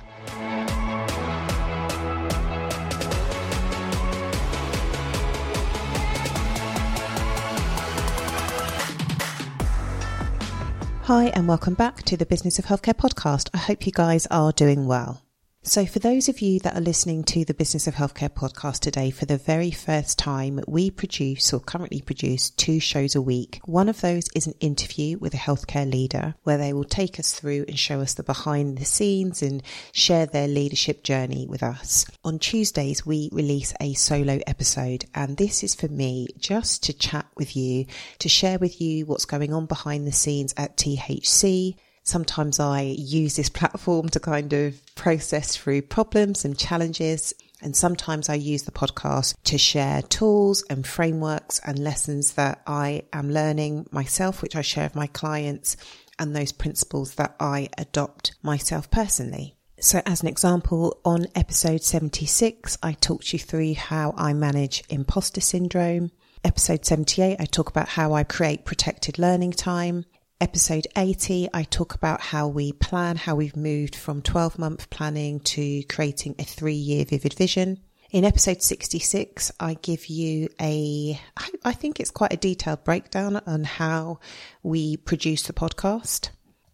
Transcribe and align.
Hi, 11.13 11.25
and 11.35 11.49
welcome 11.49 11.75
back 11.75 12.05
to 12.05 12.17
the 12.17 12.25
Business 12.25 12.61
of 12.61 12.67
Healthcare 12.67 12.95
podcast. 12.95 13.51
I 13.53 13.59
hope 13.59 13.85
you 13.85 13.91
guys 13.91 14.29
are 14.31 14.53
doing 14.53 14.87
well. 14.87 15.21
So, 15.63 15.85
for 15.85 15.99
those 15.99 16.31
of 16.31 16.41
you 16.41 16.59
that 16.61 16.75
are 16.75 16.81
listening 16.81 17.23
to 17.25 17.45
the 17.45 17.53
Business 17.53 17.87
of 17.87 17.95
Healthcare 17.95 18.31
podcast 18.31 18.79
today 18.79 19.11
for 19.11 19.27
the 19.27 19.37
very 19.37 19.71
first 19.71 20.19
time, 20.19 20.61
we 20.67 20.91
produce 20.91 21.53
or 21.53 21.61
currently 21.61 22.01
produce 22.01 22.49
two 22.49 22.81
shows 22.81 23.15
a 23.15 23.21
week. 23.21 23.61
One 23.67 23.91
of 23.91 24.01
those 24.01 24.31
is 24.35 24.47
an 24.47 24.55
interview 24.61 25.19
with 25.19 25.35
a 25.35 25.37
healthcare 25.37 25.89
leader 25.89 26.35
where 26.45 26.57
they 26.57 26.73
will 26.73 26.85
take 26.85 27.21
us 27.21 27.35
through 27.35 27.67
and 27.69 27.79
show 27.79 28.01
us 28.01 28.15
the 28.15 28.23
behind 28.23 28.79
the 28.79 28.87
scenes 28.87 29.43
and 29.43 29.63
share 29.93 30.25
their 30.25 30.49
leadership 30.49 31.03
journey 31.03 31.47
with 31.47 31.63
us. 31.63 32.07
On 32.25 32.39
Tuesdays, 32.39 33.05
we 33.05 33.29
release 33.31 33.75
a 33.83 33.93
solo 33.93 34.41
episode, 34.47 35.05
and 35.15 35.37
this 35.37 35.63
is 35.63 35.75
for 35.75 35.89
me 35.89 36.29
just 36.39 36.85
to 36.85 36.95
chat 36.95 37.27
with 37.37 37.55
you, 37.55 37.85
to 38.21 38.31
share 38.31 38.59
with 38.59 38.81
you 38.81 39.05
what's 39.05 39.27
going 39.27 39.53
on 39.53 39.67
behind 39.67 40.07
the 40.07 40.13
scenes 40.13 40.55
at 40.57 40.79
THC 40.79 41.77
Sometimes 42.11 42.59
I 42.59 42.81
use 42.99 43.37
this 43.37 43.49
platform 43.61 44.09
to 44.09 44.19
kind 44.19 44.53
of 44.53 44.95
process 44.97 45.57
through 45.57 45.83
problems 45.83 46.45
and 46.45 46.59
challenges. 46.59 47.33
And 47.63 47.77
sometimes 47.77 48.29
I 48.29 48.35
use 48.35 48.65
the 48.65 48.73
podcast 48.73 49.37
to 49.45 49.59
share 49.59 50.03
tools 50.03 50.65
and 50.69 50.85
frameworks 50.85 51.61
and 51.65 51.79
lessons 51.79 52.33
that 52.33 52.63
I 52.67 53.05
am 53.13 53.31
learning 53.31 53.87
myself, 53.93 54.43
which 54.43 54.57
I 54.57 54.63
share 54.63 54.87
with 54.87 54.97
my 54.97 55.07
clients, 55.07 55.77
and 56.19 56.35
those 56.35 56.51
principles 56.51 57.15
that 57.15 57.37
I 57.39 57.69
adopt 57.79 58.35
myself 58.43 58.91
personally. 58.91 59.55
So, 59.79 60.03
as 60.05 60.21
an 60.21 60.29
example, 60.29 60.99
on 61.05 61.29
episode 61.37 61.85
76, 61.85 62.77
I 62.83 62.95
talked 62.95 63.33
you 63.33 63.39
through 63.39 63.75
how 63.75 64.15
I 64.17 64.33
manage 64.33 64.83
imposter 64.89 65.41
syndrome. 65.41 66.11
Episode 66.43 66.85
78, 66.85 67.37
I 67.39 67.45
talk 67.45 67.71
about 67.71 67.91
how 67.91 68.15
I 68.15 68.25
create 68.25 68.65
protected 68.65 69.17
learning 69.17 69.53
time. 69.53 70.07
Episode 70.43 70.87
80, 70.97 71.51
I 71.53 71.65
talk 71.65 71.95
about 71.95 72.23
how 72.23 72.49
we 72.49 72.73
plan, 72.73 73.17
how 73.17 73.35
we've 73.35 73.59
moved 73.59 73.95
from 73.95 74.23
12 74.23 74.59
month 74.59 74.89
planning 74.89 75.41
to 75.41 75.83
creating 75.83 76.35
a 76.39 76.45
three 76.45 76.73
year 76.73 77.05
vivid 77.05 77.35
vision. 77.35 77.79
In 78.11 78.25
episode 78.25 78.63
66, 78.63 79.53
I 79.61 79.75
give 79.75 80.07
you 80.07 80.49
a, 80.59 81.21
I 81.63 81.73
think 81.75 82.01
it's 82.01 82.11
quite 82.11 82.33
a 82.33 82.39
detailed 82.39 82.85
breakdown 82.85 83.43
on 83.47 83.65
how 83.65 84.21
we 84.63 84.97
produce 84.97 85.43
the 85.43 85.53
podcast. 85.53 86.31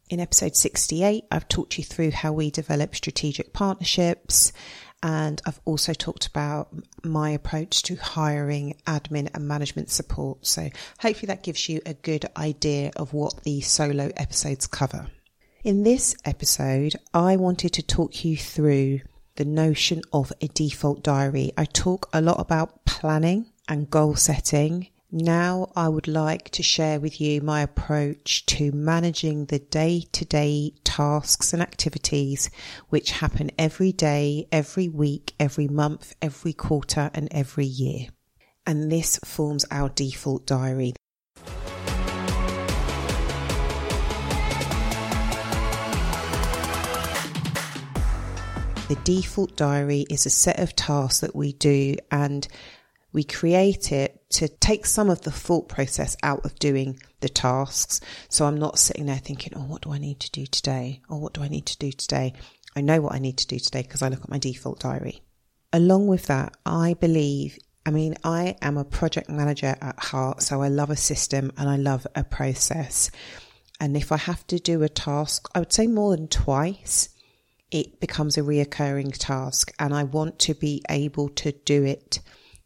In 0.08 0.20
episode 0.20 0.54
68, 0.54 1.24
I've 1.32 1.48
talked 1.48 1.76
you 1.76 1.82
through 1.82 2.12
how 2.12 2.32
we 2.32 2.52
develop 2.52 2.94
strategic 2.94 3.52
partnerships, 3.52 4.52
and 5.02 5.40
I've 5.46 5.60
also 5.64 5.92
talked 5.92 6.26
about 6.26 6.68
my 7.04 7.30
approach 7.30 7.82
to 7.84 7.96
hiring 7.96 8.76
admin 8.86 9.30
and 9.34 9.46
management 9.46 9.90
support. 9.90 10.46
So 10.46 10.68
hopefully 11.00 11.26
that 11.26 11.42
gives 11.42 11.68
you 11.68 11.80
a 11.86 11.94
good 11.94 12.26
idea 12.36 12.90
of 12.96 13.12
what 13.12 13.42
the 13.44 13.60
solo 13.60 14.10
episodes 14.16 14.66
cover. 14.66 15.08
In 15.64 15.82
this 15.82 16.16
episode, 16.24 16.94
I 17.12 17.36
wanted 17.36 17.72
to 17.74 17.82
talk 17.82 18.24
you 18.24 18.36
through 18.36 19.00
the 19.36 19.44
notion 19.44 20.02
of 20.12 20.32
a 20.40 20.48
default 20.48 21.02
diary. 21.02 21.52
I 21.56 21.66
talk 21.66 22.08
a 22.12 22.20
lot 22.20 22.40
about 22.40 22.84
planning 22.86 23.46
and 23.68 23.90
goal 23.90 24.14
setting 24.16 24.88
now, 25.12 25.70
I 25.76 25.88
would 25.88 26.08
like 26.08 26.50
to 26.50 26.64
share 26.64 26.98
with 26.98 27.20
you 27.20 27.40
my 27.40 27.62
approach 27.62 28.44
to 28.46 28.72
managing 28.72 29.44
the 29.44 29.60
day 29.60 30.04
to 30.10 30.24
day 30.24 30.72
tasks 30.82 31.52
and 31.52 31.62
activities 31.62 32.50
which 32.88 33.12
happen 33.12 33.52
every 33.56 33.92
day, 33.92 34.48
every 34.50 34.88
week, 34.88 35.34
every 35.38 35.68
month, 35.68 36.12
every 36.20 36.52
quarter, 36.52 37.12
and 37.14 37.28
every 37.30 37.66
year. 37.66 38.08
And 38.66 38.90
this 38.90 39.20
forms 39.24 39.64
our 39.70 39.90
default 39.90 40.44
diary. 40.44 40.94
The 48.88 48.98
default 49.04 49.56
diary 49.56 50.04
is 50.10 50.26
a 50.26 50.30
set 50.30 50.58
of 50.58 50.74
tasks 50.74 51.20
that 51.20 51.36
we 51.36 51.52
do 51.52 51.94
and 52.10 52.48
we 53.12 53.24
create 53.24 53.92
it 53.92 54.20
to 54.30 54.48
take 54.48 54.86
some 54.86 55.08
of 55.08 55.22
the 55.22 55.30
thought 55.30 55.68
process 55.68 56.16
out 56.22 56.44
of 56.44 56.58
doing 56.58 56.98
the 57.20 57.28
tasks. 57.28 58.00
So 58.28 58.44
I'm 58.44 58.58
not 58.58 58.78
sitting 58.78 59.06
there 59.06 59.16
thinking, 59.16 59.52
oh, 59.56 59.64
what 59.64 59.82
do 59.82 59.92
I 59.92 59.98
need 59.98 60.20
to 60.20 60.30
do 60.30 60.46
today? 60.46 61.00
Or 61.08 61.20
what 61.20 61.32
do 61.32 61.42
I 61.42 61.48
need 61.48 61.66
to 61.66 61.78
do 61.78 61.92
today? 61.92 62.34
I 62.74 62.82
know 62.82 63.00
what 63.00 63.14
I 63.14 63.18
need 63.18 63.38
to 63.38 63.46
do 63.46 63.58
today 63.58 63.82
because 63.82 64.02
I 64.02 64.08
look 64.08 64.22
at 64.22 64.28
my 64.28 64.38
default 64.38 64.80
diary. 64.80 65.22
Along 65.72 66.06
with 66.06 66.26
that, 66.26 66.56
I 66.66 66.94
believe, 66.94 67.58
I 67.86 67.90
mean, 67.90 68.16
I 68.22 68.56
am 68.60 68.76
a 68.76 68.84
project 68.84 69.30
manager 69.30 69.76
at 69.80 69.98
heart, 69.98 70.42
so 70.42 70.60
I 70.60 70.68
love 70.68 70.90
a 70.90 70.96
system 70.96 71.52
and 71.56 71.68
I 71.68 71.76
love 71.76 72.06
a 72.14 72.24
process. 72.24 73.10
And 73.80 73.96
if 73.96 74.12
I 74.12 74.16
have 74.16 74.46
to 74.48 74.58
do 74.58 74.82
a 74.82 74.88
task, 74.88 75.48
I 75.54 75.60
would 75.60 75.72
say 75.72 75.86
more 75.86 76.14
than 76.16 76.28
twice, 76.28 77.08
it 77.70 78.00
becomes 78.00 78.36
a 78.38 78.42
reoccurring 78.42 79.16
task 79.18 79.72
and 79.78 79.94
I 79.94 80.04
want 80.04 80.38
to 80.40 80.54
be 80.54 80.82
able 80.88 81.28
to 81.30 81.52
do 81.52 81.84
it 81.84 82.20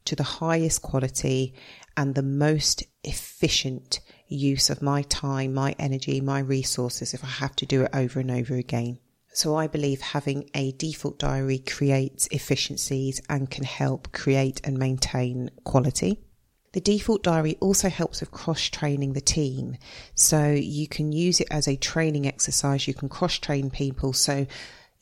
to 0.04 0.16
the 0.16 0.22
highest 0.22 0.82
quality 0.82 1.54
and 1.96 2.14
the 2.14 2.22
most 2.22 2.84
efficient 3.04 4.00
use 4.28 4.70
of 4.70 4.82
my 4.82 5.02
time, 5.02 5.54
my 5.54 5.74
energy, 5.78 6.20
my 6.20 6.38
resources 6.38 7.14
if 7.14 7.24
I 7.24 7.28
have 7.28 7.56
to 7.56 7.66
do 7.66 7.82
it 7.82 7.90
over 7.92 8.20
and 8.20 8.30
over 8.30 8.54
again. 8.54 8.98
So 9.32 9.56
I 9.56 9.66
believe 9.68 10.00
having 10.00 10.50
a 10.54 10.72
default 10.72 11.18
diary 11.18 11.58
creates 11.58 12.26
efficiencies 12.32 13.20
and 13.28 13.50
can 13.50 13.64
help 13.64 14.12
create 14.12 14.60
and 14.64 14.76
maintain 14.76 15.50
quality. 15.64 16.18
The 16.72 16.80
default 16.80 17.22
diary 17.22 17.56
also 17.60 17.88
helps 17.88 18.20
with 18.20 18.30
cross 18.30 18.62
training 18.62 19.12
the 19.12 19.20
team. 19.20 19.76
So 20.14 20.52
you 20.52 20.86
can 20.86 21.12
use 21.12 21.40
it 21.40 21.48
as 21.50 21.66
a 21.66 21.76
training 21.76 22.26
exercise. 22.26 22.86
You 22.86 22.94
can 22.94 23.08
cross 23.08 23.38
train 23.38 23.70
people. 23.70 24.12
So 24.12 24.46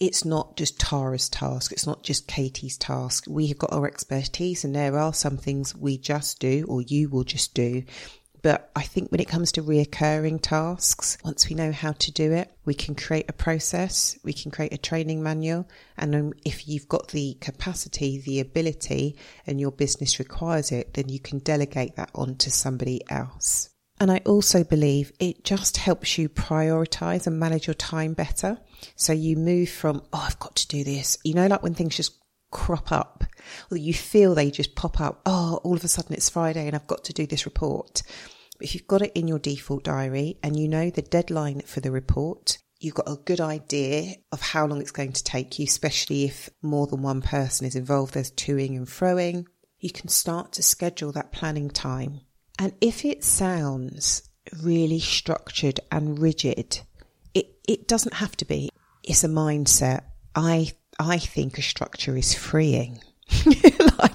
it's 0.00 0.24
not 0.24 0.56
just 0.56 0.78
Tara's 0.78 1.28
task. 1.28 1.72
It's 1.72 1.86
not 1.86 2.02
just 2.02 2.28
Katie's 2.28 2.78
task. 2.78 3.24
We 3.28 3.48
have 3.48 3.58
got 3.58 3.72
our 3.72 3.86
expertise 3.86 4.64
and 4.64 4.74
there 4.74 4.96
are 4.96 5.12
some 5.12 5.36
things 5.36 5.74
we 5.74 5.98
just 5.98 6.38
do 6.38 6.64
or 6.68 6.82
you 6.82 7.08
will 7.08 7.24
just 7.24 7.54
do. 7.54 7.82
But 8.40 8.70
I 8.76 8.82
think 8.82 9.10
when 9.10 9.20
it 9.20 9.26
comes 9.26 9.50
to 9.52 9.62
reoccurring 9.62 10.40
tasks, 10.40 11.18
once 11.24 11.48
we 11.48 11.56
know 11.56 11.72
how 11.72 11.92
to 11.92 12.12
do 12.12 12.32
it, 12.32 12.52
we 12.64 12.74
can 12.74 12.94
create 12.94 13.28
a 13.28 13.32
process, 13.32 14.16
we 14.22 14.32
can 14.32 14.52
create 14.52 14.72
a 14.72 14.78
training 14.78 15.24
manual. 15.24 15.68
And 15.96 16.32
if 16.44 16.68
you've 16.68 16.88
got 16.88 17.08
the 17.08 17.36
capacity, 17.40 18.20
the 18.20 18.38
ability, 18.38 19.16
and 19.46 19.60
your 19.60 19.72
business 19.72 20.20
requires 20.20 20.70
it, 20.70 20.94
then 20.94 21.08
you 21.08 21.18
can 21.18 21.40
delegate 21.40 21.96
that 21.96 22.10
on 22.14 22.36
to 22.36 22.50
somebody 22.50 23.02
else. 23.10 23.70
And 24.00 24.12
I 24.12 24.18
also 24.24 24.62
believe 24.62 25.12
it 25.18 25.44
just 25.44 25.76
helps 25.76 26.18
you 26.18 26.28
prioritize 26.28 27.26
and 27.26 27.38
manage 27.38 27.66
your 27.66 27.74
time 27.74 28.14
better. 28.14 28.58
So 28.94 29.12
you 29.12 29.36
move 29.36 29.68
from, 29.68 30.02
oh, 30.12 30.24
I've 30.26 30.38
got 30.38 30.54
to 30.56 30.68
do 30.68 30.84
this. 30.84 31.18
You 31.24 31.34
know, 31.34 31.46
like 31.48 31.62
when 31.62 31.74
things 31.74 31.96
just 31.96 32.18
crop 32.50 32.92
up 32.92 33.24
or 33.70 33.76
you 33.76 33.92
feel 33.92 34.34
they 34.34 34.50
just 34.50 34.74
pop 34.74 35.00
up. 35.00 35.20
Oh, 35.26 35.60
all 35.64 35.76
of 35.76 35.84
a 35.84 35.88
sudden 35.88 36.14
it's 36.14 36.30
Friday 36.30 36.66
and 36.66 36.74
I've 36.74 36.86
got 36.86 37.04
to 37.04 37.12
do 37.12 37.26
this 37.26 37.44
report. 37.44 38.02
But 38.56 38.66
if 38.66 38.74
you've 38.74 38.86
got 38.86 39.02
it 39.02 39.12
in 39.14 39.28
your 39.28 39.38
default 39.38 39.84
diary 39.84 40.38
and 40.42 40.58
you 40.58 40.68
know 40.68 40.90
the 40.90 41.02
deadline 41.02 41.62
for 41.62 41.80
the 41.80 41.90
report, 41.90 42.58
you've 42.78 42.94
got 42.94 43.08
a 43.08 43.20
good 43.24 43.40
idea 43.40 44.14
of 44.32 44.40
how 44.40 44.66
long 44.66 44.80
it's 44.80 44.90
going 44.90 45.12
to 45.12 45.24
take 45.24 45.58
you, 45.58 45.64
especially 45.64 46.24
if 46.24 46.48
more 46.62 46.86
than 46.86 47.02
one 47.02 47.22
person 47.22 47.66
is 47.66 47.76
involved. 47.76 48.14
There's 48.14 48.30
toing 48.30 48.76
and 48.76 48.86
froing. 48.86 49.46
You 49.78 49.90
can 49.90 50.08
start 50.08 50.52
to 50.52 50.62
schedule 50.62 51.12
that 51.12 51.32
planning 51.32 51.70
time. 51.70 52.20
And 52.58 52.72
if 52.80 53.04
it 53.04 53.22
sounds 53.22 54.28
really 54.62 55.00
structured 55.00 55.80
and 55.92 56.18
rigid, 56.18 56.80
it 57.34 57.56
it 57.68 57.86
doesn't 57.86 58.14
have 58.14 58.36
to 58.38 58.44
be. 58.44 58.70
It's 59.02 59.24
a 59.24 59.28
mindset. 59.28 60.02
I 60.34 60.72
I 60.98 61.18
think 61.18 61.58
a 61.58 61.62
structure 61.62 62.16
is 62.16 62.34
freeing. 62.34 63.00
like 63.98 64.12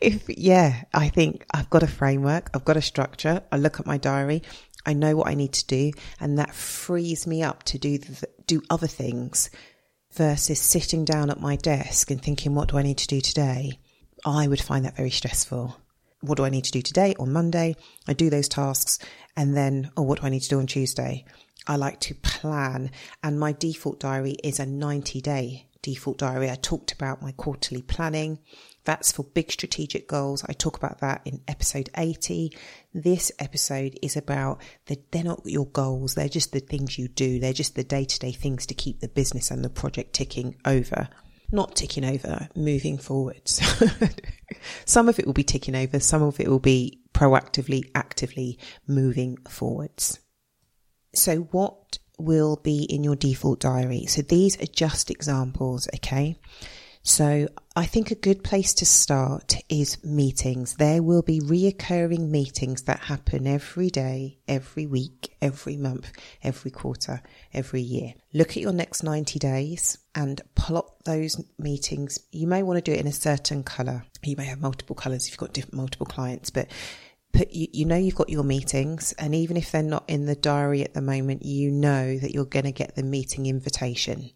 if 0.00 0.28
yeah, 0.28 0.84
I 0.92 1.08
think 1.08 1.44
I've 1.52 1.70
got 1.70 1.82
a 1.82 1.88
framework, 1.88 2.50
I've 2.54 2.64
got 2.64 2.76
a 2.76 2.82
structure. 2.82 3.42
I 3.52 3.56
look 3.56 3.78
at 3.78 3.86
my 3.86 3.98
diary, 3.98 4.42
I 4.84 4.92
know 4.92 5.16
what 5.16 5.28
I 5.28 5.34
need 5.34 5.52
to 5.54 5.66
do, 5.66 5.92
and 6.20 6.38
that 6.38 6.54
frees 6.54 7.26
me 7.26 7.42
up 7.42 7.64
to 7.64 7.78
do 7.78 7.98
the, 7.98 8.28
do 8.46 8.62
other 8.70 8.86
things 8.86 9.50
versus 10.12 10.60
sitting 10.60 11.04
down 11.04 11.28
at 11.30 11.40
my 11.40 11.56
desk 11.56 12.10
and 12.10 12.22
thinking, 12.22 12.54
what 12.54 12.68
do 12.68 12.78
I 12.78 12.82
need 12.82 12.98
to 12.98 13.06
do 13.06 13.20
today? 13.20 13.78
I 14.24 14.48
would 14.48 14.60
find 14.60 14.84
that 14.84 14.96
very 14.96 15.10
stressful. 15.10 15.76
What 16.20 16.36
do 16.36 16.44
I 16.44 16.50
need 16.50 16.64
to 16.64 16.72
do 16.72 16.82
today 16.82 17.14
on 17.18 17.32
Monday? 17.32 17.76
I 18.08 18.12
do 18.12 18.30
those 18.30 18.48
tasks 18.48 18.98
and 19.36 19.56
then, 19.56 19.90
oh, 19.96 20.02
what 20.02 20.20
do 20.20 20.26
I 20.26 20.30
need 20.30 20.42
to 20.42 20.48
do 20.48 20.58
on 20.58 20.66
Tuesday? 20.66 21.24
I 21.66 21.76
like 21.76 22.00
to 22.00 22.14
plan 22.14 22.90
and 23.22 23.40
my 23.40 23.52
default 23.52 24.00
diary 24.00 24.36
is 24.42 24.58
a 24.60 24.66
90 24.66 25.20
day 25.20 25.66
default 25.82 26.18
diary. 26.18 26.50
I 26.50 26.56
talked 26.56 26.92
about 26.92 27.22
my 27.22 27.32
quarterly 27.32 27.82
planning. 27.82 28.40
That's 28.84 29.12
for 29.12 29.22
big 29.22 29.52
strategic 29.52 30.08
goals. 30.08 30.44
I 30.48 30.52
talk 30.52 30.76
about 30.76 31.00
that 31.00 31.22
in 31.24 31.42
episode 31.46 31.90
80. 31.96 32.56
This 32.92 33.30
episode 33.38 33.98
is 34.02 34.16
about 34.16 34.60
the, 34.86 34.98
they're 35.10 35.22
not 35.22 35.42
your 35.44 35.66
goals. 35.66 36.14
They're 36.14 36.28
just 36.28 36.52
the 36.52 36.60
things 36.60 36.98
you 36.98 37.08
do. 37.08 37.38
They're 37.38 37.52
just 37.52 37.76
the 37.76 37.84
day 37.84 38.04
to 38.04 38.18
day 38.18 38.32
things 38.32 38.66
to 38.66 38.74
keep 38.74 39.00
the 39.00 39.08
business 39.08 39.50
and 39.50 39.64
the 39.64 39.70
project 39.70 40.12
ticking 40.12 40.56
over. 40.64 41.08
Not 41.52 41.76
ticking 41.76 42.04
over, 42.04 42.48
moving 42.54 42.98
forwards. 42.98 43.60
some 44.84 45.08
of 45.08 45.18
it 45.18 45.26
will 45.26 45.32
be 45.32 45.44
ticking 45.44 45.76
over. 45.76 46.00
Some 46.00 46.22
of 46.22 46.40
it 46.40 46.48
will 46.48 46.58
be 46.58 47.00
proactively, 47.14 47.90
actively 47.94 48.58
moving 48.86 49.38
forwards. 49.48 50.18
So 51.14 51.42
what 51.52 51.98
will 52.18 52.56
be 52.56 52.82
in 52.84 53.04
your 53.04 53.16
default 53.16 53.60
diary? 53.60 54.06
So 54.06 54.22
these 54.22 54.60
are 54.60 54.66
just 54.66 55.10
examples. 55.10 55.88
Okay. 55.96 56.36
So 57.06 57.46
I 57.76 57.86
think 57.86 58.10
a 58.10 58.16
good 58.16 58.42
place 58.42 58.74
to 58.74 58.84
start 58.84 59.54
is 59.68 60.02
meetings. 60.02 60.74
There 60.74 61.04
will 61.04 61.22
be 61.22 61.38
reoccurring 61.38 62.30
meetings 62.30 62.82
that 62.82 62.98
happen 62.98 63.46
every 63.46 63.90
day, 63.90 64.40
every 64.48 64.86
week, 64.86 65.36
every 65.40 65.76
month, 65.76 66.10
every 66.42 66.72
quarter, 66.72 67.22
every 67.54 67.80
year. 67.80 68.14
Look 68.34 68.50
at 68.50 68.56
your 68.56 68.72
next 68.72 69.04
90 69.04 69.38
days 69.38 69.98
and 70.16 70.40
plot 70.56 71.04
those 71.04 71.40
meetings. 71.60 72.18
You 72.32 72.48
may 72.48 72.64
want 72.64 72.84
to 72.84 72.90
do 72.90 72.92
it 72.92 73.00
in 73.00 73.06
a 73.06 73.12
certain 73.12 73.62
color. 73.62 74.04
You 74.24 74.34
may 74.36 74.46
have 74.46 74.60
multiple 74.60 74.96
colors 74.96 75.26
if 75.26 75.30
you've 75.30 75.38
got 75.38 75.52
different 75.52 75.76
multiple 75.76 76.06
clients, 76.06 76.50
but 76.50 76.68
put 77.32 77.52
you, 77.52 77.68
you 77.72 77.84
know 77.84 77.96
you've 77.96 78.16
got 78.16 78.30
your 78.30 78.42
meetings 78.42 79.12
and 79.12 79.32
even 79.32 79.56
if 79.56 79.70
they're 79.70 79.84
not 79.84 80.04
in 80.08 80.26
the 80.26 80.34
diary 80.34 80.82
at 80.82 80.94
the 80.94 81.02
moment, 81.02 81.44
you 81.44 81.70
know 81.70 82.18
that 82.18 82.32
you're 82.34 82.46
going 82.46 82.64
to 82.64 82.72
get 82.72 82.96
the 82.96 83.04
meeting 83.04 83.46
invitation. 83.46 84.32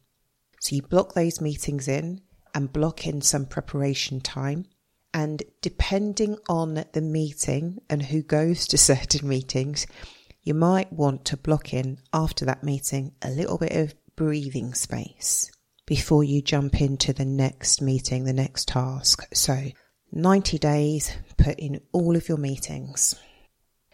So 0.61 0.77
you 0.77 0.83
block 0.83 1.15
those 1.15 1.41
meetings 1.41 1.89
in 1.89 2.21
and 2.55 2.73
block 2.73 3.07
in 3.07 3.21
some 3.21 3.47
preparation 3.47 4.21
time. 4.21 4.67
And 5.13 5.43
depending 5.61 6.39
on 6.49 6.85
the 6.93 7.01
meeting 7.01 7.81
and 7.89 8.03
who 8.03 8.23
goes 8.23 8.67
to 8.69 8.79
certain 8.93 9.29
meetings, 9.29 9.87
you 10.43 10.55
might 10.55 10.93
want 10.93 11.25
to 11.27 11.37
block 11.37 11.75
in 11.75 11.99
after 12.13 12.45
that 12.45 12.65
meeting 12.65 13.13
a 13.23 13.31
little 13.31 13.59
bit 13.59 13.73
of 13.73 13.95
breathing 14.17 14.75
space 14.75 15.51
before 15.87 16.23
you 16.23 16.41
jump 16.41 16.81
into 16.81 17.13
the 17.13 17.25
next 17.25 17.83
meeting, 17.83 18.25
the 18.25 18.33
next 18.33 18.69
task. 18.69 19.27
So 19.35 19.71
90 20.13 20.59
days, 20.59 21.17
put 21.37 21.59
in 21.59 21.81
all 21.93 22.17
of 22.17 22.29
your 22.29 22.39
meetings. 22.39 23.17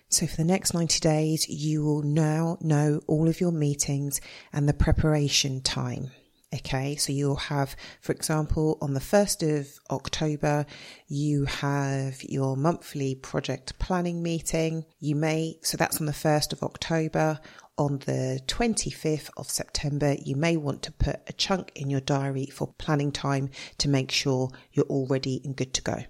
So 0.09 0.27
for 0.27 0.37
the 0.37 0.45
next 0.45 0.73
90 0.73 1.01
days, 1.01 1.49
you 1.49 1.85
will 1.85 2.03
now 2.03 2.59
know 2.61 3.01
all 3.07 3.29
of 3.29 3.41
your 3.41 3.53
meetings 3.53 4.21
and 4.53 4.69
the 4.69 4.75
preparation 4.75 5.63
time. 5.63 6.11
Okay, 6.57 6.97
so 6.97 7.13
you'll 7.13 7.37
have, 7.37 7.77
for 8.01 8.13
example, 8.13 8.79
on 8.81 8.95
the 8.95 9.01
1st 9.01 9.59
of 9.59 9.79
October, 9.91 10.65
you 11.07 11.45
have 11.45 12.23
your 12.23 12.57
monthly 12.57 13.15
project 13.15 13.79
planning 13.79 14.23
meeting. 14.23 14.87
You 14.99 15.17
may, 15.17 15.59
so 15.63 15.77
that's 15.77 16.01
on 16.01 16.07
the 16.07 16.13
1st 16.13 16.55
of 16.55 16.63
October. 16.63 17.41
On 17.77 17.99
the 17.99 18.41
25th 18.47 19.29
of 19.37 19.51
September, 19.51 20.17
you 20.25 20.35
may 20.35 20.57
want 20.57 20.83
to 20.85 20.93
put 20.93 21.21
a 21.27 21.33
chunk 21.35 21.73
in 21.75 21.91
your 21.91 22.01
diary 22.01 22.47
for 22.47 22.73
planning 22.79 23.13
time 23.13 23.51
to 23.79 23.89
make 23.89 24.11
sure 24.11 24.51
you're 24.73 24.87
all 24.87 25.07
ready 25.09 25.43
and 25.45 25.57
good 25.57 25.75
to 25.75 25.83
go. 25.83 26.05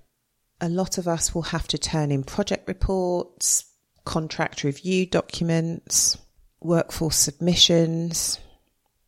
A 0.60 0.68
lot 0.68 0.96
of 0.96 1.08
us 1.08 1.34
will 1.34 1.42
have 1.42 1.66
to 1.68 1.78
turn 1.78 2.12
in 2.12 2.22
project 2.22 2.68
reports, 2.68 3.64
contract 4.04 4.62
review 4.62 5.06
documents, 5.06 6.18
workforce 6.60 7.16
submissions, 7.16 8.38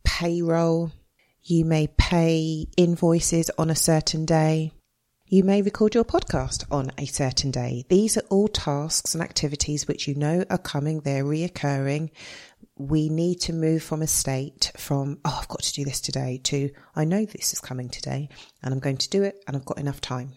payroll 0.03 0.91
you 1.49 1.65
may 1.65 1.87
pay 1.87 2.67
invoices 2.77 3.51
on 3.57 3.71
a 3.71 3.75
certain 3.75 4.27
day. 4.27 4.71
You 5.27 5.45
may 5.45 5.63
record 5.63 5.95
your 5.95 6.05
podcast 6.05 6.65
on 6.71 6.93
a 6.99 7.07
certain 7.07 7.51
day. 7.51 7.87
These 7.89 8.19
are 8.19 8.25
all 8.29 8.49
tasks 8.49 9.15
and 9.15 9.23
activities 9.23 9.89
which 9.89 10.07
you 10.07 10.15
know 10.15 10.45
are 10.51 10.59
coming, 10.59 11.01
they're 11.01 11.25
reoccurring. 11.25 12.11
We 12.77 13.09
need 13.09 13.41
to 13.43 13.55
move 13.55 13.83
from 13.83 14.03
a 14.03 14.07
state 14.07 14.73
from, 14.77 15.21
oh, 15.25 15.39
I've 15.41 15.49
got 15.49 15.63
to 15.63 15.73
do 15.73 15.85
this 15.85 16.03
today 16.03 16.39
to, 16.45 16.71
I 16.95 17.05
know 17.05 17.25
this 17.25 17.55
is 17.55 17.61
coming 17.61 17.89
today 17.89 18.29
and 18.63 18.75
I'm 18.75 18.81
going 18.81 18.99
to 18.99 19.09
do 19.09 19.23
it 19.23 19.43
and 19.47 19.57
I've 19.57 19.65
got 19.65 19.79
enough 19.79 20.03
time. 20.03 20.35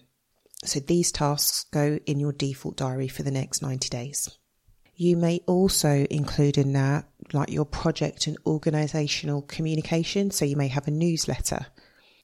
So 0.63 0.79
these 0.79 1.11
tasks 1.11 1.65
go 1.71 1.99
in 2.05 2.19
your 2.19 2.31
default 2.31 2.77
diary 2.77 3.09
for 3.09 3.23
the 3.23 3.31
next 3.31 3.61
90 3.61 3.89
days. 3.89 4.29
You 5.01 5.17
may 5.17 5.41
also 5.47 6.05
include 6.11 6.59
in 6.59 6.73
that 6.73 7.05
like 7.33 7.49
your 7.49 7.65
project 7.65 8.27
and 8.27 8.37
organizational 8.45 9.41
communication. 9.41 10.29
So 10.29 10.45
you 10.45 10.55
may 10.55 10.67
have 10.67 10.87
a 10.87 10.91
newsletter. 10.91 11.65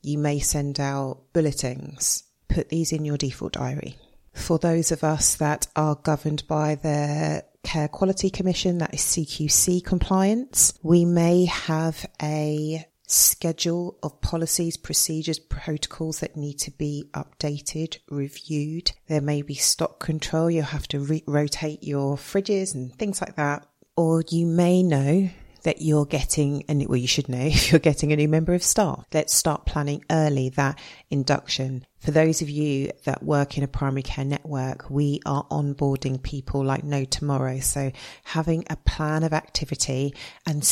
You 0.03 0.19
may 0.19 0.37
send 0.37 0.79
out 0.79 1.23
bulletins. 1.33 2.25
Put 2.49 2.69
these 2.69 2.93
in 2.93 3.03
your 3.03 3.17
default 3.17 3.53
diary. 3.53 3.97
For 4.31 4.59
those 4.59 4.91
of 4.91 5.03
us 5.03 5.33
that 5.37 5.65
are 5.75 5.95
governed 5.95 6.47
by 6.47 6.75
the 6.75 7.43
Care 7.63 7.87
Quality 7.87 8.29
Commission, 8.29 8.77
that 8.77 8.93
is 8.93 9.01
CQC 9.01 9.83
compliance, 9.83 10.77
we 10.83 11.03
may 11.03 11.45
have 11.45 12.05
a 12.21 12.85
schedule 13.07 13.97
of 14.03 14.21
policies, 14.21 14.77
procedures, 14.77 15.39
protocols 15.39 16.19
that 16.19 16.35
need 16.35 16.59
to 16.59 16.71
be 16.71 17.09
updated, 17.13 17.97
reviewed. 18.09 18.91
There 19.07 19.21
may 19.21 19.41
be 19.41 19.55
stock 19.55 19.99
control. 19.99 20.51
You'll 20.51 20.65
have 20.65 20.87
to 20.89 20.99
re- 20.99 21.23
rotate 21.25 21.83
your 21.83 22.17
fridges 22.17 22.75
and 22.75 22.93
things 22.93 23.21
like 23.21 23.35
that. 23.37 23.65
Or 23.95 24.23
you 24.29 24.45
may 24.45 24.83
know 24.83 25.29
that 25.67 25.81
you're 25.81 26.05
getting, 26.05 26.63
and 26.69 26.87
well, 26.87 26.95
you 26.95 27.07
should 27.07 27.27
know 27.27 27.37
if 27.41 27.73
you're 27.73 27.79
getting 27.79 28.13
a 28.13 28.15
new 28.15 28.29
member 28.29 28.53
of 28.53 28.63
staff. 28.63 29.05
Let's 29.13 29.33
start 29.33 29.65
planning 29.65 30.01
early 30.09 30.47
that 30.51 30.79
induction. 31.09 31.85
For 31.99 32.11
those 32.11 32.41
of 32.41 32.49
you 32.49 32.91
that 33.03 33.21
work 33.21 33.57
in 33.57 33.65
a 33.65 33.67
primary 33.67 34.01
care 34.01 34.23
network, 34.23 34.89
we 34.89 35.19
are 35.25 35.43
onboarding 35.51 36.23
people 36.23 36.63
like 36.63 36.85
no 36.85 37.03
tomorrow. 37.03 37.59
So 37.59 37.91
having 38.23 38.63
a 38.69 38.77
plan 38.77 39.23
of 39.23 39.33
activity 39.33 40.13
and 40.45 40.63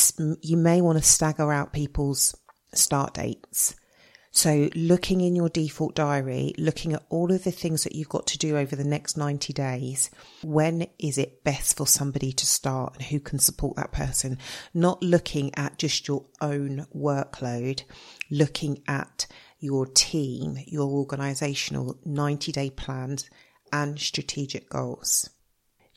you 0.41 0.55
may 0.55 0.79
want 0.79 0.97
to 0.97 1.03
stagger 1.03 1.51
out 1.51 1.73
people's 1.73 2.33
start 2.73 3.15
dates 3.15 3.75
so 4.35 4.69
looking 4.75 5.21
in 5.21 5.33
your 5.33 5.47
default 5.47 5.95
diary, 5.95 6.53
looking 6.57 6.91
at 6.91 7.05
all 7.09 7.31
of 7.31 7.45
the 7.45 7.51
things 7.51 7.85
that 7.85 7.95
you've 7.95 8.09
got 8.09 8.27
to 8.27 8.37
do 8.37 8.57
over 8.57 8.75
the 8.75 8.83
next 8.83 9.15
90 9.15 9.53
days, 9.53 10.09
when 10.43 10.87
is 10.99 11.17
it 11.17 11.45
best 11.45 11.77
for 11.77 11.87
somebody 11.87 12.33
to 12.33 12.45
start 12.45 12.95
and 12.95 13.03
who 13.03 13.21
can 13.21 13.39
support 13.39 13.77
that 13.77 13.93
person? 13.93 14.37
Not 14.73 15.01
looking 15.01 15.55
at 15.55 15.77
just 15.77 16.09
your 16.09 16.25
own 16.41 16.85
workload, 16.93 17.83
looking 18.29 18.83
at 18.89 19.25
your 19.61 19.85
team, 19.85 20.57
your 20.67 20.89
organizational 20.89 21.97
90 22.03 22.51
day 22.51 22.69
plans 22.69 23.29
and 23.71 23.97
strategic 23.97 24.69
goals. 24.69 25.29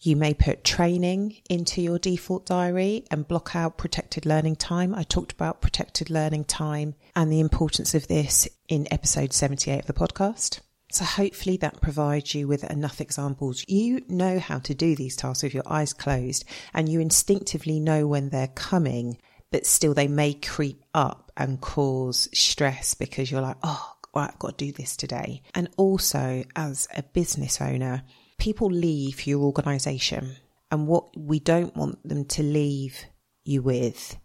You 0.00 0.14
may 0.14 0.32
put 0.32 0.62
training 0.62 1.38
into 1.50 1.82
your 1.82 1.98
default 1.98 2.46
diary 2.46 3.04
and 3.10 3.26
block 3.26 3.56
out 3.56 3.76
protected 3.76 4.24
learning 4.24 4.56
time. 4.56 4.94
I 4.94 5.02
talked 5.02 5.32
about 5.32 5.60
protected 5.60 6.08
learning 6.08 6.44
time 6.44 6.94
and 7.16 7.32
the 7.32 7.40
importance 7.40 7.94
of 7.94 8.06
this 8.06 8.48
in 8.68 8.86
episode 8.92 9.32
78 9.32 9.80
of 9.80 9.86
the 9.86 9.92
podcast. 9.92 10.60
So 10.92 11.04
hopefully 11.04 11.56
that 11.58 11.80
provides 11.80 12.32
you 12.32 12.46
with 12.46 12.62
enough 12.62 13.00
examples. 13.00 13.64
You 13.66 14.02
know 14.08 14.38
how 14.38 14.60
to 14.60 14.74
do 14.74 14.94
these 14.94 15.16
tasks 15.16 15.42
with 15.42 15.52
your 15.52 15.64
eyes 15.66 15.92
closed 15.92 16.44
and 16.72 16.88
you 16.88 17.00
instinctively 17.00 17.80
know 17.80 18.06
when 18.06 18.28
they're 18.28 18.46
coming, 18.48 19.18
but 19.50 19.66
still 19.66 19.94
they 19.94 20.08
may 20.08 20.32
creep 20.32 20.84
up 20.94 21.32
and 21.36 21.60
cause 21.60 22.28
stress 22.32 22.94
because 22.94 23.30
you're 23.32 23.42
like, 23.42 23.58
oh, 23.64 23.94
right, 24.14 24.30
I've 24.32 24.38
got 24.38 24.56
to 24.58 24.64
do 24.66 24.72
this 24.72 24.96
today. 24.96 25.42
And 25.54 25.68
also 25.76 26.44
as 26.54 26.86
a 26.96 27.02
business 27.02 27.60
owner, 27.60 28.04
people 28.38 28.68
leave 28.68 29.26
your 29.26 29.40
organization 29.40 30.36
and 30.70 30.86
what 30.86 31.16
we 31.16 31.40
don't 31.40 31.76
want 31.76 32.06
them 32.06 32.24
to 32.24 32.42
leave 32.42 33.04
you 33.44 33.62
with 33.62 34.16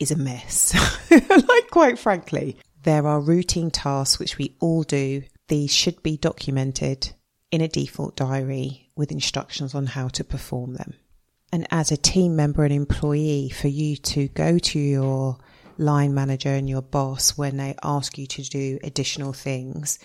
is 0.00 0.10
a 0.10 0.16
mess. 0.16 0.74
like, 1.10 1.70
quite 1.70 1.98
frankly, 1.98 2.56
there 2.82 3.06
are 3.06 3.20
routine 3.20 3.70
tasks 3.70 4.18
which 4.18 4.38
we 4.38 4.56
all 4.60 4.82
do. 4.82 5.22
These 5.48 5.72
should 5.72 6.02
be 6.02 6.16
documented 6.16 7.12
in 7.50 7.60
a 7.60 7.68
default 7.68 8.16
diary 8.16 8.90
with 8.96 9.12
instructions 9.12 9.74
on 9.74 9.86
how 9.86 10.08
to 10.08 10.24
perform 10.24 10.74
them. 10.74 10.94
And 11.52 11.66
as 11.70 11.90
a 11.90 11.96
team 11.96 12.36
member 12.36 12.64
and 12.64 12.72
employee, 12.72 13.50
for 13.50 13.68
you 13.68 13.96
to 13.96 14.28
go 14.28 14.58
to 14.58 14.78
your 14.78 15.38
line 15.78 16.12
manager 16.12 16.50
and 16.50 16.68
your 16.68 16.82
boss 16.82 17.38
when 17.38 17.56
they 17.56 17.74
ask 17.82 18.18
you 18.18 18.26
to 18.26 18.42
do 18.42 18.78
additional 18.82 19.32
things, 19.32 19.98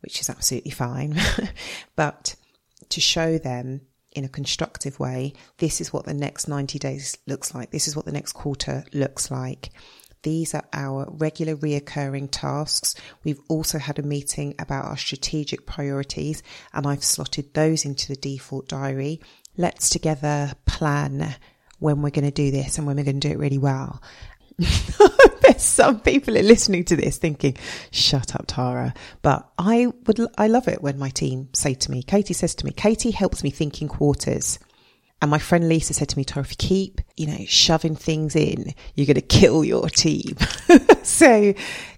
which 0.00 0.20
is 0.20 0.30
absolutely 0.30 0.70
fine, 0.70 1.18
but 1.96 2.36
to 2.90 3.00
show 3.00 3.38
them 3.38 3.82
in 4.12 4.24
a 4.24 4.28
constructive 4.28 5.00
way, 5.00 5.32
this 5.58 5.80
is 5.80 5.92
what 5.92 6.04
the 6.04 6.14
next 6.14 6.48
90 6.48 6.78
days 6.78 7.18
looks 7.26 7.54
like. 7.54 7.70
This 7.70 7.88
is 7.88 7.96
what 7.96 8.04
the 8.04 8.12
next 8.12 8.32
quarter 8.32 8.84
looks 8.92 9.30
like. 9.30 9.70
These 10.22 10.54
are 10.54 10.64
our 10.72 11.06
regular 11.10 11.54
reoccurring 11.54 12.28
tasks. 12.30 12.94
We've 13.24 13.40
also 13.48 13.78
had 13.78 13.98
a 13.98 14.02
meeting 14.02 14.54
about 14.58 14.86
our 14.86 14.96
strategic 14.96 15.66
priorities 15.66 16.42
and 16.72 16.86
I've 16.86 17.04
slotted 17.04 17.52
those 17.52 17.84
into 17.84 18.08
the 18.08 18.16
default 18.16 18.68
diary. 18.68 19.20
Let's 19.56 19.90
together 19.90 20.52
plan 20.64 21.36
when 21.78 22.00
we're 22.00 22.10
going 22.10 22.24
to 22.24 22.30
do 22.30 22.50
this 22.50 22.78
and 22.78 22.86
when 22.86 22.96
we're 22.96 23.04
going 23.04 23.20
to 23.20 23.28
do 23.28 23.34
it 23.34 23.38
really 23.38 23.58
well. 23.58 24.02
There's 25.44 25.62
some 25.62 26.00
people 26.00 26.38
are 26.38 26.42
listening 26.42 26.84
to 26.86 26.96
this 26.96 27.18
thinking, 27.18 27.56
shut 27.90 28.34
up, 28.34 28.44
Tara. 28.46 28.94
But 29.22 29.46
I 29.58 29.88
would, 30.06 30.20
I 30.38 30.48
love 30.48 30.68
it 30.68 30.82
when 30.82 30.98
my 30.98 31.10
team 31.10 31.48
say 31.52 31.74
to 31.74 31.90
me, 31.90 32.02
Katie 32.02 32.34
says 32.34 32.54
to 32.56 32.66
me, 32.66 32.72
Katie 32.72 33.10
helps 33.10 33.42
me 33.44 33.50
think 33.50 33.82
in 33.82 33.88
quarters. 33.88 34.58
And 35.20 35.30
my 35.30 35.38
friend 35.38 35.68
Lisa 35.68 35.94
said 35.94 36.08
to 36.10 36.18
me, 36.18 36.24
Tara, 36.24 36.44
if 36.44 36.52
you 36.52 36.56
keep, 36.58 37.00
you 37.16 37.26
know, 37.26 37.44
shoving 37.46 37.94
things 37.94 38.34
in, 38.36 38.74
you're 38.94 39.06
going 39.06 39.14
to 39.14 39.20
kill 39.20 39.64
your 39.64 39.88
team. 39.88 40.36
so 41.02 41.54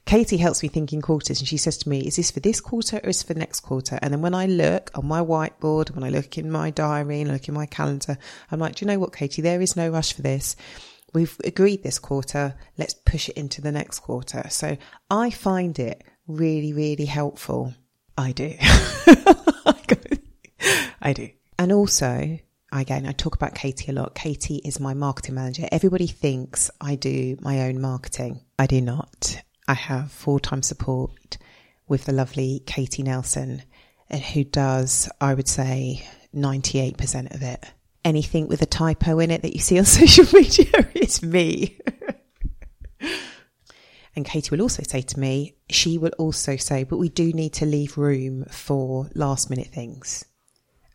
Katie 0.07 0.37
helps 0.37 0.63
me 0.63 0.69
think 0.69 0.93
in 0.93 1.03
quarters 1.03 1.41
and 1.41 1.49
she 1.49 1.57
says 1.57 1.79
to 1.79 1.89
me, 1.89 2.01
is 2.01 2.17
this 2.17 2.31
for 2.31 2.41
this 2.41 2.61
quarter 2.61 3.01
or 3.03 3.09
is 3.09 3.23
for 3.23 3.35
next 3.35 3.61
quarter? 3.61 3.99
And 4.03 4.13
then 4.13 4.23
when 4.23 4.35
I 4.35 4.47
look 4.47 4.91
on 4.95 5.07
my 5.07 5.21
whiteboard, 5.21 5.95
when 5.95 6.05
I 6.05 6.11
look 6.11 6.37
in 6.37 6.51
my 6.51 6.71
diary 6.71 7.21
and 7.21 7.33
look 7.33 7.49
in 7.49 7.55
my 7.55 7.67
calendar, 7.67 8.19
I'm 8.51 8.61
like, 8.61 8.77
do 8.77 8.85
you 8.85 8.91
know 8.91 8.99
what, 8.99 9.15
Katie? 9.15 9.43
There 9.43 9.61
is 9.61 9.77
no 9.77 9.89
rush 9.89 10.13
for 10.13 10.23
this 10.23 10.57
we've 11.15 11.37
agreed 11.45 11.83
this 11.83 11.99
quarter, 11.99 12.55
let's 12.79 12.95
push 12.95 13.29
it 13.29 13.37
into 13.37 13.61
the 13.61 13.73
next 13.73 14.01
quarter. 14.01 14.45
So 14.49 14.77
I 15.11 15.31
find 15.31 15.79
it 15.79 16.05
really, 16.27 16.73
really 16.73 17.07
helpful. 17.07 17.75
I 18.19 18.33
do. 18.33 18.55
I 21.01 21.13
do. 21.13 21.29
And 21.59 21.73
also, 21.73 22.39
again, 22.73 23.07
I 23.07 23.13
talk 23.13 23.35
about 23.35 23.55
Katie 23.55 23.91
a 23.91 23.95
lot. 23.95 24.15
Katie 24.15 24.61
is 24.65 24.81
my 24.81 24.95
marketing 24.95 25.37
manager. 25.37 25.69
Everybody 25.71 26.07
thinks 26.07 26.71
I 26.81 26.97
do 26.97 27.37
my 27.41 27.63
own 27.63 27.81
marketing. 27.81 28.41
I 28.59 28.67
do 28.67 28.81
not. 28.81 29.41
I 29.69 29.75
have 29.75 30.11
full 30.11 30.39
time 30.39 30.63
support 30.63 31.39
with 31.89 32.05
the 32.05 32.13
lovely 32.13 32.63
Katie 32.67 33.03
Nelson, 33.03 33.63
who 34.33 34.45
does, 34.45 35.09
I 35.21 35.35
would 35.35 35.49
say, 35.49 36.07
98% 36.35 37.35
of 37.35 37.43
it 37.43 37.65
anything 38.07 38.47
with 38.47 38.63
a 38.63 38.67
typo 38.67 39.19
in 39.19 39.33
it 39.33 39.43
that 39.43 39.53
you 39.53 39.61
see 39.61 39.79
on 39.79 39.85
social 40.01 40.25
media 40.33 40.89
is 40.95 41.23
me. 41.23 41.79
and 44.15 44.25
Katie 44.25 44.49
will 44.51 44.63
also 44.63 44.83
say 44.85 45.03
to 45.03 45.21
me, 45.21 45.57
she 45.69 45.99
will 45.99 46.13
also 46.17 46.57
say, 46.57 46.85
but 46.85 46.99
we 46.99 47.09
do 47.09 47.33
need 47.33 47.53
to 47.55 47.67
leave 47.67 47.99
room 47.99 48.45
for 48.49 49.11
last 49.15 49.51
minute 49.51 49.67
things. 49.67 50.25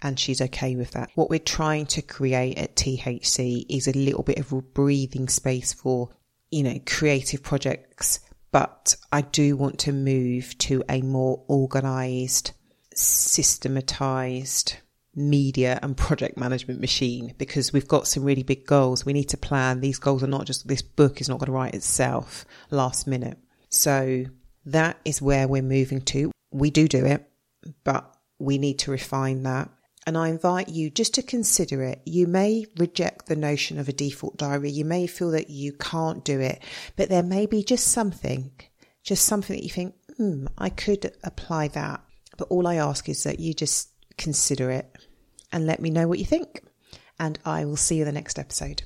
And 0.01 0.19
she's 0.19 0.41
okay 0.41 0.75
with 0.75 0.91
that. 0.91 1.11
What 1.13 1.29
we're 1.29 1.37
trying 1.37 1.85
to 1.87 2.01
create 2.01 2.57
at 2.57 2.75
THC 2.75 3.65
is 3.69 3.87
a 3.87 3.91
little 3.91 4.23
bit 4.23 4.39
of 4.39 4.51
a 4.51 4.61
breathing 4.61 5.27
space 5.27 5.73
for, 5.73 6.09
you 6.49 6.63
know, 6.63 6.79
creative 6.87 7.43
projects. 7.43 8.19
But 8.51 8.95
I 9.11 9.21
do 9.21 9.55
want 9.55 9.79
to 9.79 9.91
move 9.91 10.57
to 10.59 10.83
a 10.89 11.01
more 11.01 11.43
organized, 11.47 12.51
systematized, 12.95 14.77
media 15.15 15.79
and 15.81 15.97
project 15.97 16.37
management 16.37 16.79
machine 16.79 17.33
because 17.37 17.73
we've 17.73 17.87
got 17.87 18.07
some 18.07 18.23
really 18.23 18.43
big 18.43 18.65
goals. 18.65 19.05
We 19.05 19.13
need 19.13 19.29
to 19.29 19.37
plan. 19.37 19.81
These 19.81 19.99
goals 19.99 20.23
are 20.23 20.27
not 20.27 20.45
just, 20.45 20.67
this 20.67 20.81
book 20.81 21.19
is 21.19 21.27
not 21.27 21.39
going 21.39 21.47
to 21.47 21.51
write 21.51 21.75
itself 21.75 22.45
last 22.69 23.07
minute. 23.07 23.37
So 23.69 24.25
that 24.65 24.97
is 25.05 25.21
where 25.21 25.47
we're 25.47 25.61
moving 25.61 26.01
to. 26.01 26.31
We 26.51 26.69
do 26.69 26.87
do 26.87 27.05
it, 27.05 27.29
but 27.83 28.15
we 28.39 28.57
need 28.57 28.79
to 28.79 28.91
refine 28.91 29.43
that. 29.43 29.69
And 30.07 30.17
I 30.17 30.29
invite 30.29 30.69
you 30.69 30.89
just 30.89 31.13
to 31.15 31.21
consider 31.21 31.83
it. 31.83 32.01
You 32.05 32.25
may 32.25 32.65
reject 32.77 33.27
the 33.27 33.35
notion 33.35 33.77
of 33.77 33.87
a 33.87 33.93
default 33.93 34.37
diary. 34.37 34.71
You 34.71 34.83
may 34.83 35.05
feel 35.05 35.31
that 35.31 35.49
you 35.49 35.73
can't 35.73 36.25
do 36.25 36.39
it, 36.39 36.61
but 36.95 37.09
there 37.09 37.21
may 37.21 37.45
be 37.45 37.63
just 37.63 37.87
something, 37.87 38.51
just 39.03 39.25
something 39.25 39.55
that 39.55 39.63
you 39.63 39.69
think, 39.69 39.93
hmm, 40.17 40.47
I 40.57 40.69
could 40.69 41.15
apply 41.23 41.67
that. 41.69 42.03
But 42.37 42.47
all 42.47 42.65
I 42.65 42.75
ask 42.75 43.09
is 43.09 43.23
that 43.23 43.39
you 43.39 43.53
just 43.53 43.90
consider 44.17 44.71
it 44.71 44.95
and 45.51 45.65
let 45.65 45.81
me 45.81 45.89
know 45.89 46.07
what 46.07 46.19
you 46.19 46.25
think. 46.25 46.61
And 47.19 47.37
I 47.45 47.65
will 47.65 47.77
see 47.77 47.97
you 47.97 48.05
the 48.05 48.11
next 48.11 48.39
episode. 48.39 48.83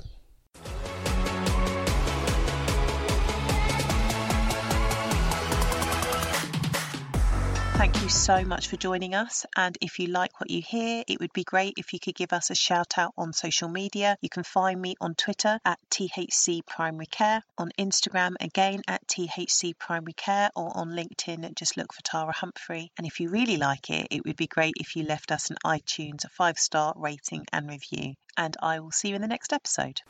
Thank 7.78 8.02
you 8.02 8.08
so 8.08 8.46
much 8.46 8.70
for 8.70 8.78
joining 8.78 9.16
us. 9.16 9.46
And 9.58 9.78
if 9.82 10.00
you 10.00 10.08
like 10.08 10.40
what 10.40 10.50
you 10.50 10.62
hear, 10.62 11.04
it 11.10 11.20
would 11.20 11.34
be 11.34 11.44
great 11.44 11.74
if 11.76 11.92
you 11.92 12.00
could 12.00 12.16
give 12.16 12.32
us 12.32 12.50
a 12.50 12.56
shout 12.56 12.98
out 12.98 13.14
on 13.18 13.34
social 13.34 13.68
media. 13.68 14.18
You 14.22 14.30
can 14.30 14.44
find 14.44 14.82
me 14.82 14.96
on 15.02 15.14
Twitter 15.14 15.60
at 15.66 15.78
THC 15.90 16.66
Primary 16.66 17.06
Care, 17.06 17.44
on 17.58 17.72
Instagram 17.78 18.36
again 18.40 18.82
at 18.88 19.06
THC 19.08 19.78
Primary 19.78 20.14
Care, 20.14 20.52
or 20.56 20.72
on 20.76 20.92
LinkedIn, 20.92 21.54
just 21.56 21.76
look 21.76 21.92
for 21.92 22.02
Tara 22.02 22.32
Humphrey. 22.32 22.94
And 22.98 23.06
if 23.06 23.20
you 23.20 23.30
really 23.30 23.58
like 23.58 23.90
it, 23.90 24.08
it 24.10 24.24
would 24.24 24.38
be 24.38 24.48
great 24.48 24.76
if 24.80 24.96
you 24.96 25.04
left 25.04 25.34
us 25.34 25.50
an 25.50 25.58
iTunes 25.66 26.24
five 26.32 26.58
star 26.58 26.94
rating 26.96 27.46
and 27.52 27.70
review. 27.70 28.14
And 28.38 28.56
I 28.62 28.80
will 28.80 28.92
see 28.92 29.10
you 29.10 29.16
in 29.16 29.22
the 29.22 29.28
next 29.28 29.52
episode. 29.52 30.02